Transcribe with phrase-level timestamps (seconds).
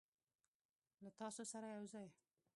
[1.03, 2.07] له تا سره یوځای